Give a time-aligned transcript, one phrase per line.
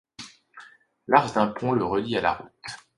[1.09, 2.49] L'arche d'un pont le relie à la route.